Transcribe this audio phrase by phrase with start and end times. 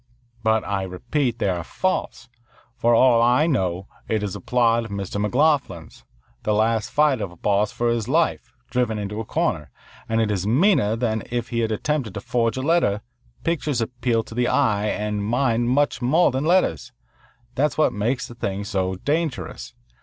[0.41, 1.37] "But I repeat.
[1.37, 2.27] They are false.
[2.75, 6.05] For all I know, it is a plot of McLoughlin's,
[6.41, 9.69] the last fight of a boss for his life, driven into a corner.
[10.09, 13.01] And it is meaner than if he had attempted to forge a letter.
[13.43, 16.91] Pictures appeal to the eye and mind much more than letters.
[17.53, 19.75] That's what makes the thing so dangerous.